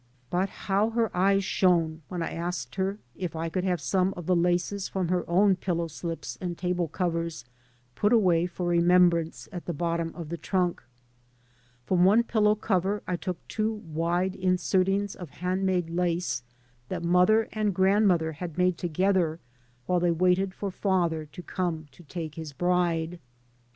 [0.31, 4.25] But how her eyes shone when I asked her if I could have some of
[4.25, 7.45] the laccs from her own pillow slips and table covers
[7.93, 10.81] put away for remembrance at the bottom of the trunk.
[11.85, 16.41] From one pillow cover I took two wide in sertings of hand made lace
[16.89, 19.39] that mother and grandmother bad made together
[19.87, 23.19] ^ile they waited for father to come to take hts bride.